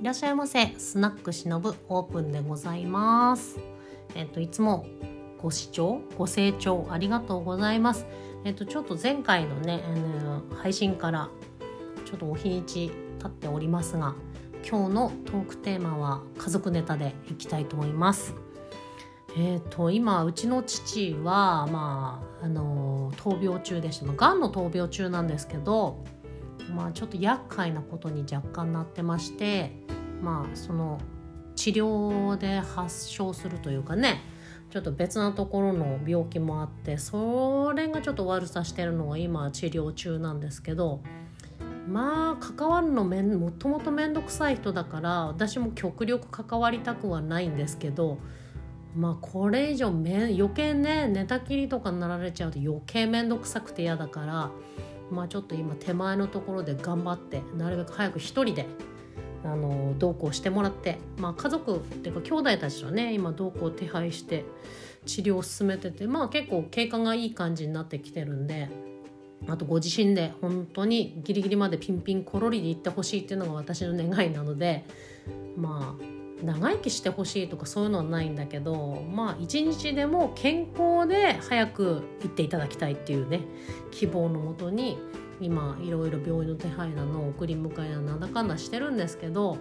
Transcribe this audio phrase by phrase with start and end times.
[0.00, 0.74] いらっしゃいませ。
[0.78, 3.58] スナックしのぶオープンでございます。
[4.14, 4.86] えっといつも
[5.42, 8.06] ご視聴ご清聴ありがとうございます。
[8.44, 9.90] えっとちょっと前回のね、あ
[10.24, 11.28] の配信から
[12.04, 14.14] ちょっとお日にち経っておりますが
[14.64, 18.36] 今日のトークテーマは家族ネタでいきたいと思います。
[19.36, 26.04] えーと、今うちの父は、まあ、あの闘病中でして、がんの闘病中なんですけど、
[26.74, 29.72] まあ、ちょっと厄介なことに若干なってまして、
[30.22, 30.98] まあ、その
[31.56, 34.20] 治療で発症するというかね
[34.70, 41.00] ちょっと別なところの病気もあってそれがちょっと悪さしてるのが今治療中なんですけど
[41.88, 48.18] まあ関わるのめんもともと面倒くさい人だから私も極力関わりたくはないんですけど
[48.94, 54.50] まあこれ以上め余計ね寝たきりとかになられちゃうと余計面倒くさくて嫌だから
[55.10, 58.66] まあちょっと今手前のところで頑張ってなるべく早く一人で
[59.44, 64.44] あの同行してもらって、まあ、家族っていうか兄弟たちとね今同行手配して
[65.06, 68.68] 治療を進めててまあ結構経過がいい感じになってきてるんで
[69.46, 74.84] あとご自身で本当にギリギリまでピンピンコロリで行ってほしいっていうのが私の願いなので
[75.56, 83.42] まあ長生きしてほしいとかそういうのはないんだけどまあ一日でも健康で早く行っていただきたいっていうね
[83.90, 84.98] 希望のもとに
[85.40, 89.58] 今いろいろ病院の手配なの送り迎えななんだかんだしてるんですけど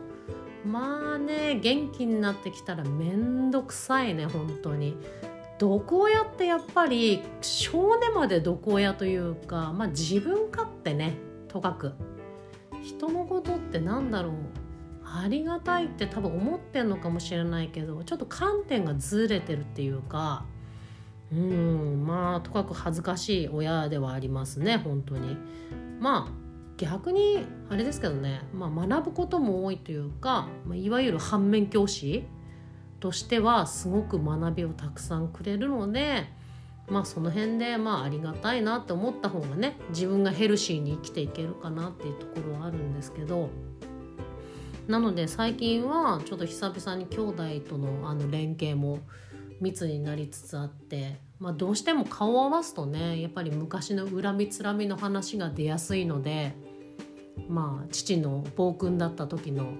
[0.65, 4.97] まあね元気になってきたらめんどくさいね本当に。
[5.59, 11.17] 毒親ってやっぱり少年まで毒親というか、まあ、自分勝手ね
[11.47, 11.93] とかく
[12.83, 14.33] 人のことってなんだろう
[15.15, 20.45] ありがたいって多分思ってんのかもしれないけどちょっと観点がずれてるっていうか
[21.31, 25.37] うんまあとかく恥ずかしい親ではありますね本当に。
[25.99, 26.47] まあ
[26.77, 32.23] 逆にあれですけどね、まあ、学ぶことも多いというか、まあ、いわゆる反面教師
[32.99, 36.25] としてはすごく学びをたくさんくれるので
[36.87, 43.49] まあその辺でまあありがたいなって思った方がね自分がヘルシーに生きていけるかなっていうところはあるんですけど
[44.87, 48.99] なので最近はちょっと久々に兄弟とのあの連携も
[49.59, 56.55] 密になりつつあって、まあ、どうしても顔を合わすとねやっぱり昔の恨みつらみの話が出やすいので
[57.49, 59.73] まあ父の暴君だった時の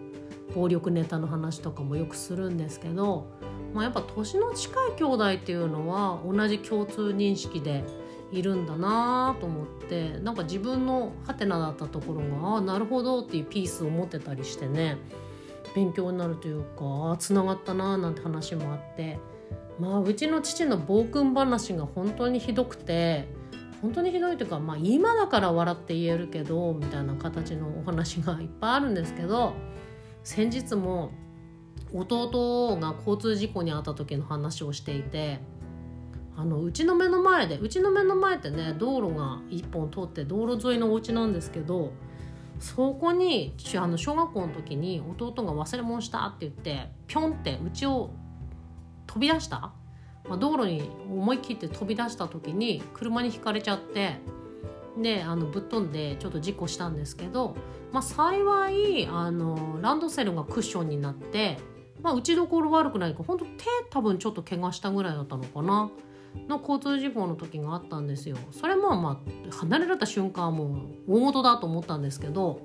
[0.53, 3.28] 暴力ネタの話とかもよくするんですけど、
[3.74, 7.84] まあ、やっぱ年の近い兄弟っていうのは同じ共通認識で
[8.32, 14.98] いるんだなと思ってなんか自分のハテナだったところがああなるほどっていうピースを持ってたりしてね
[15.76, 19.20] 勉強になるというかあつながったななんて話もあって
[19.80, 23.28] まあうちの父の暴君話が本当にひどくて
[23.82, 29.54] 本当にひどいというかまあ今だから笑って言えるけどみたいな形のお話がいっぱいあるんですけど
[30.24, 31.12] 先日も
[31.94, 35.40] 弟が交通事故に遭った時の話をしていて
[36.38, 41.92] あのうちの目の前でうちの目の前ってね道路が1本通って道路沿いのお家なんですけど
[42.59, 48.12] そこにあの小学校の時に弟が忘れ物したって言ってピョンってうちを
[49.08, 49.74] 飛び出した、
[50.30, 54.18] まあ、道路に思い切って飛び出した時に車にひかれちゃって
[55.02, 57.56] であのぶっ飛んでちょっと事故したんですけど、
[57.92, 61.58] まあ、幸いあのランドセルがクッションになって、
[62.02, 63.52] まあ、打ちどころ悪くないか本当手
[63.90, 65.90] 多分ちょっと怪我したぐらいだったのかな。
[66.48, 68.38] の交通事故の時があったんですよ。
[68.52, 70.70] それもまあ離れられた瞬間はもう
[71.08, 72.62] 大事だと思ったんですけど、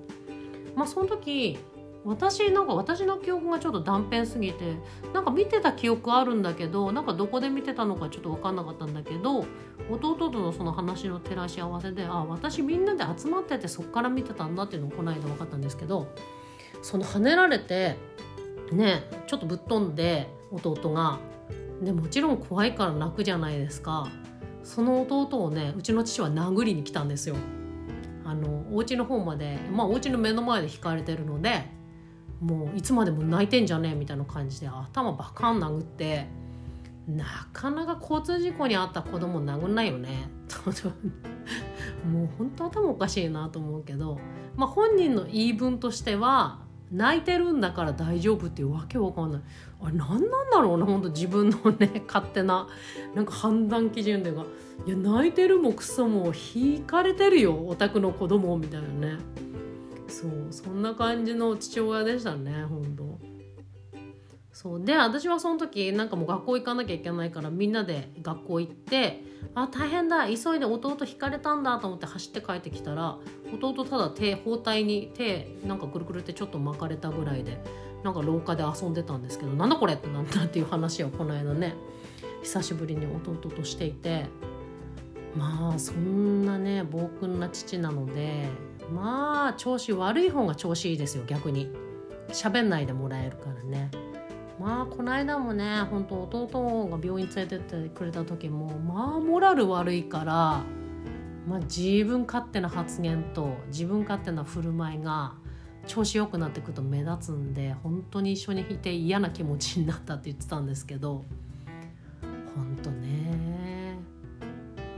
[0.74, 1.58] まあ、その時
[2.04, 4.76] 私なんか私の記憶がちょっと断片すぎて
[5.14, 9.44] なんか見てた記憶あるんだけどなんかどこで見てたのかちょっと分かんなかったんだけど
[9.88, 16.08] 弟とのその話の照らし合わせであ私みんなで集まっててそっから見てたんだっていうのをこの間分かったんですけど
[16.82, 17.96] その跳ねられて
[18.72, 21.20] ねちょっとぶっ飛んで弟が
[21.82, 24.08] でもちろん怖いから泣くじゃないですか。
[24.62, 27.36] その弟をねうちの父は殴りに来たんですよ。
[28.24, 31.66] あのお家の方までまあお家の目の前で引かれてるので
[32.40, 36.28] もういつまでも泣いてんじゃねえみたいな感じで頭バカン殴って
[37.08, 40.30] なかなか交通事故に遭った子供殴んないよね。
[42.08, 44.18] もう本当頭おかしいなと思うけど、
[44.54, 46.60] まあ、本人の言い分としては
[46.92, 49.40] 泣いてるんだから大丈夫っていうわけわかんない。
[49.82, 52.68] あれ何なんだろうな本当自分のね 勝手な
[53.14, 54.44] なんか判断基準でが
[54.86, 59.18] いや泣いてるもクソも引かれてるよオタクの子供みたいなね。
[60.08, 63.31] そうそんな感じの父親でしたね本当
[64.52, 64.84] そう。
[64.84, 73.16] で私はその時なんかもう学校行かなきゃいけないからみんなで学校行ってあ大変だ急いで弟引かれたんだと思って走って帰ってきたら
[73.52, 77.58] 弟ただ手包帯に手なんかくるくるってちょっと巻かれたぐらいで
[78.04, 81.74] なんか廊下で遊んでたんですけどなんだこれってなったっていう話をこの間ね
[82.42, 84.26] 久しぶりに弟としていて
[85.36, 88.48] まあそんなね暴君な父なので
[88.92, 91.70] まあ調子悪い方が調子いいですよ逆に。
[92.28, 93.90] 喋んないでもらえるからね。
[94.62, 100.62] まあこの間もね本当弟が病院連れてってくれた時もまあモラル悪いから、
[101.48, 105.32] まあ、自分勝手な発言と自分勝手な振る舞いが
[105.88, 111.24] 調子良くなってくると目立つんで本当に一緒にいて嫌な気持ちになったって言ってたんですけど
[112.54, 113.98] 本当ね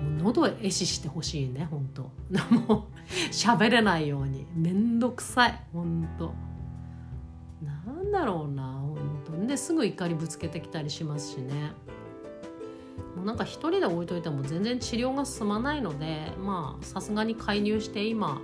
[0.04, 2.02] もう喉へ死してほしいね本当。
[2.54, 4.46] もう喋れないように。
[4.54, 6.34] めんどくさい本当。
[7.62, 7.72] な
[8.02, 8.73] んだろうな。
[9.46, 11.72] ですぐ怒りぶつけてきたりしますしね。
[13.16, 18.40] もうなんか一人で置いといても全然治療が進まないのでまあさすがに介入して今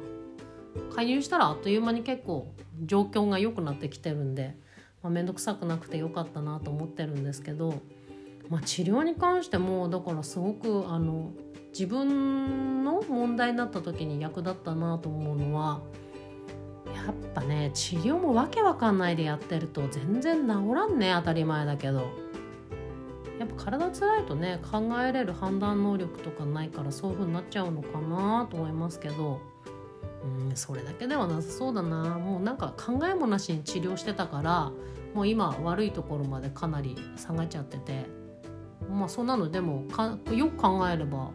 [0.94, 2.52] 介入したらあっという間に結構
[2.85, 4.56] 状況が良くなってきてるんで
[5.02, 7.75] 面倒、まあ、くさくなくてよかったなと思ってるんですけど、
[8.49, 11.32] まあ、治療に関してもだからすごくあの
[11.73, 15.81] 自分の問題になった時に役立ったなと思うのは
[17.06, 22.08] やっぱね治療もわけわかんないでやってると全然治らんね当たり前だけど。
[23.38, 29.41] やっぱ体つらいとね考えれる判断能力とかないからそういう風になっちゃうのかなと思いますけど。
[30.23, 32.19] うんそれだけではなさそうだな。
[32.19, 34.70] もうなんか考えもなしに治療してたから
[35.14, 38.20] もう今悪いところまでかなり下がっちゃってて。
[38.91, 39.85] まあそんなのでも
[40.32, 41.31] よく考えれば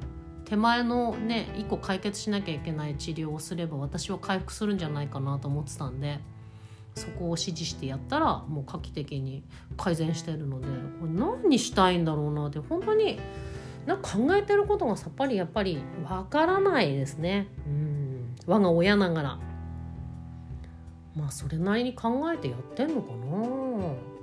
[0.45, 6.19] 手前のね一個解決しなきゃいけない治療をすれば私は回復するんじゃないかなと思ってたんで
[6.94, 9.44] そこを指示してやったらもう画期的に
[9.75, 10.68] 改善してるので
[11.00, 13.19] これ何したいんだろうなって本当に
[13.86, 17.47] なんか考えてることがさっぱりやっぱりわからないですね。
[17.68, 18.36] うん。
[18.47, 19.39] 我が親ながら。
[21.15, 24.14] まあそれなりに考えてやってんのかな。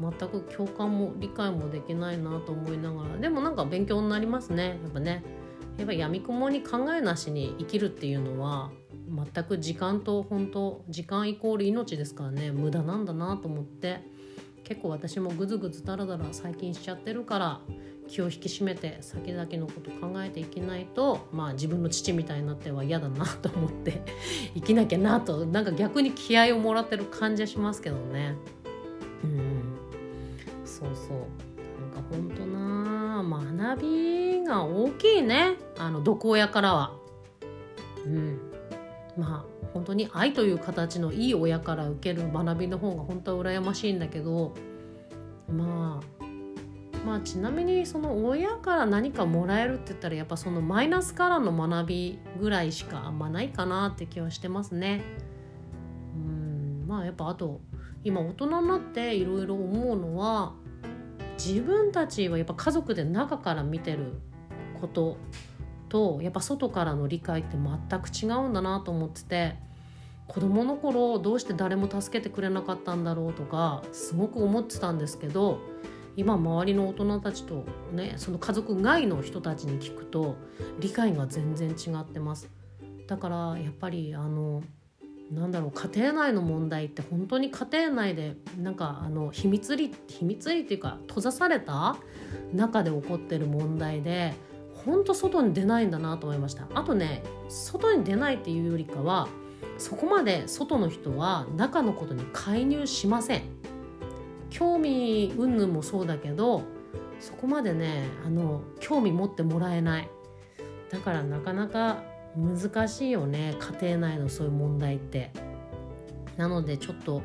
[0.00, 4.80] 全く共感も理解もできないなと思いながらでもなんか勉強になりますね。
[4.82, 5.22] やっぱね。
[5.76, 8.70] やっぱやみくもに考えなしに生きるっていうのは
[9.08, 12.50] 全く時間と本当時間イコール命ですからね。
[12.52, 14.00] 無駄なんだなと思って。
[14.70, 17.60] 結構私もグズグズダラダラ最近しちゃってるから
[18.06, 24.02] 気を引き締めて先々のこと考えていけないとまあ自分の父みたいになっては嫌だなと思って
[24.54, 28.36] 生きなきゃなとなんか逆に気合をもらってる感じはしますけどね。
[30.80, 31.18] そうそう。
[31.80, 35.56] なんかほんとな学びが大きいね。
[35.78, 36.92] あの毒親からは。
[38.06, 38.38] うん。
[39.16, 44.54] まあ本当に愛という形のいい親から受ける学びの方が本当は羨ましいんだけど。
[45.48, 46.24] まあ
[47.04, 55.02] まあちなみにその親から何かもらえるって言ったらやっぱそのマイナスからの学びぐらいしかあんまないかなって気はしてますね。
[56.14, 56.84] うん。
[56.86, 57.60] まあやっぱあと
[58.04, 60.54] 今大人になっていろいろ思うのは
[61.42, 64.20] 自分たちはやっぱ家族で中から見てる
[64.78, 65.16] こと
[65.88, 69.56] とやっぱ外からの理解って全く違うんだなと思ってて
[70.28, 75.58] 子供の頃どうして誰も助けてくれなかったんだろうとかすごく思ってたんですけど
[76.14, 80.36] 今周りの大人たちとねその家族外の人たちに聞くと
[80.78, 82.50] 理解が全然違ってます。
[83.06, 84.62] だからやっぱりあの
[85.30, 91.96] なんだろう家庭内の問題って本当に家庭内でなんかあの秘密裏秘密裏っていうか閉ざされた
[92.52, 94.34] 中で起こってる問題で
[94.84, 96.66] 本当外に出ないんだなと思いました。
[96.74, 99.28] あとね外に出ないっていうよりかは
[99.78, 103.42] そこまで外の人は中のことに介入しません。
[104.48, 106.62] 興味云々もそうだけど
[107.20, 110.08] そこまでねあの興味持ってもらえない。
[110.90, 112.02] だからなかなか
[112.36, 115.30] 難しいよね家庭内のそういう問題って。
[116.36, 117.22] なのでちょっと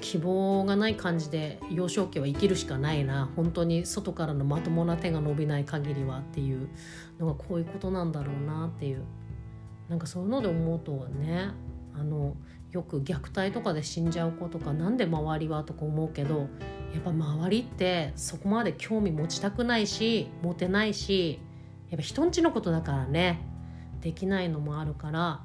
[0.00, 3.30] 希望がない感じで幼少期は生きるしかないな。
[3.36, 6.68] 本当に外からのまともな手が伸びない限りはっていう
[7.18, 9.04] のがこういうことなんだろうなっていう。
[9.88, 11.50] なんかそういうので思うとね
[11.94, 12.36] あの
[12.72, 16.48] よく虐待とかで死んじゃう子とか何で周りはとか思うけど
[16.92, 21.38] やっぱ周りってそこまで興味持ちたくないし持てないし
[21.90, 23.53] やっぱ人んちのことだからね。
[24.04, 25.40] できないのもあるから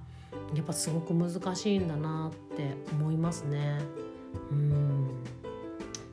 [0.53, 3.79] やっぱすごく難しいんだなって思いますね。
[4.51, 5.07] うん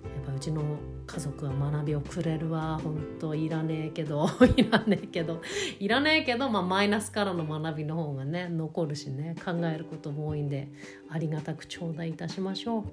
[0.04, 0.62] やっぱうちの
[1.06, 5.42] 家族は学びをくれるわ本当いらねえけど いらねえけど
[5.78, 10.68] いらねえけど、まあ、マイナスからの学びの方がね残るしね考えることも多いんで
[11.10, 12.84] ありがたく頂戴いたしましょ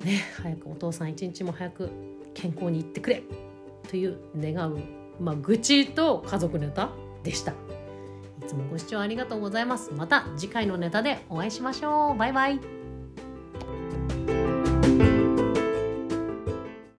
[0.00, 0.04] う。
[0.04, 1.90] ね早くお父さん一日も早く
[2.34, 3.22] 健康にいってくれ
[3.88, 4.78] という願う、
[5.20, 6.90] まあ、愚痴と家族ネタ
[7.22, 7.75] でした。
[8.46, 9.90] いつもご視聴ありがとうございます。
[9.92, 12.16] また次回のネタでお会いしましょう。
[12.16, 12.75] バイバイ。